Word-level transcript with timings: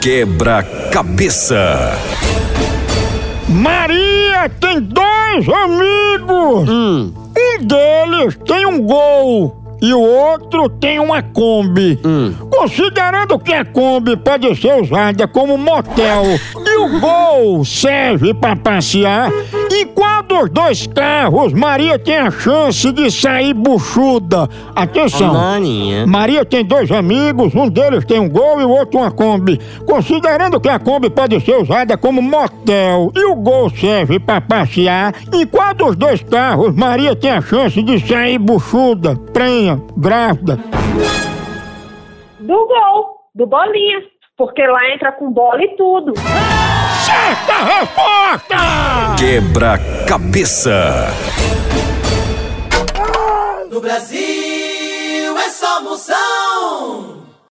Quebra-cabeça. 0.00 1.98
Maria 3.48 4.48
tem 4.60 4.80
dois 4.80 5.48
amigos. 5.48 6.68
Um 6.68 7.24
deles 7.64 8.38
tem 8.46 8.66
um 8.66 8.80
gol 8.80 9.64
e 9.80 9.92
o 9.92 10.00
outro 10.00 10.68
tem 10.68 10.98
uma 10.98 11.22
Kombi. 11.22 12.00
Considerando 12.50 13.38
que 13.38 13.52
a 13.52 13.64
Kombi 13.64 14.16
pode 14.16 14.54
ser 14.56 14.80
usada 14.80 15.28
como 15.28 15.58
motel 15.58 16.24
e 16.56 16.76
o 16.76 17.00
Gol 17.00 17.64
serve 17.64 18.32
para 18.34 18.56
passear, 18.56 19.30
em 19.70 19.86
qual 19.86 20.23
dos 20.34 20.50
dois 20.50 20.86
carros 20.88 21.52
Maria 21.52 21.96
tem 21.96 22.16
a 22.16 22.30
chance 22.30 22.90
de 22.90 23.08
sair 23.10 23.54
buchuda? 23.54 24.48
Atenção! 24.74 25.32
Maninha. 25.32 26.06
Maria 26.06 26.44
tem 26.44 26.64
dois 26.64 26.90
amigos, 26.90 27.54
um 27.54 27.68
deles 27.68 28.04
tem 28.04 28.18
um 28.18 28.28
Gol 28.28 28.60
e 28.60 28.64
o 28.64 28.70
outro 28.70 28.98
uma 28.98 29.12
Kombi. 29.12 29.60
Considerando 29.86 30.60
que 30.60 30.68
a 30.68 30.78
Kombi 30.78 31.08
pode 31.08 31.40
ser 31.40 31.56
usada 31.56 31.96
como 31.96 32.20
motel 32.20 33.12
e 33.14 33.24
o 33.26 33.36
Gol 33.36 33.70
serve 33.70 34.18
para 34.18 34.40
passear, 34.40 35.14
em 35.32 35.46
qual 35.46 35.72
dos 35.72 35.94
dois 35.94 36.20
carros 36.22 36.74
Maria 36.74 37.14
tem 37.14 37.30
a 37.30 37.40
chance 37.40 37.80
de 37.80 38.04
sair 38.04 38.38
buchuda, 38.38 39.16
prenha, 39.32 39.80
grávida? 39.96 40.58
Do 42.40 42.66
gol, 42.66 43.20
do 43.34 43.46
bolinha. 43.46 44.02
Porque 44.36 44.66
lá 44.66 44.80
entra 44.92 45.12
com 45.12 45.30
bola 45.30 45.62
e 45.62 45.76
tudo. 45.76 46.12
Certa 46.16 47.64
resposta! 47.64 48.13
Quebra-cabeça. 49.24 51.08
No 53.70 53.80
Brasil 53.80 54.18
é 55.38 55.48
só 55.48 55.80
moção. 55.80 57.23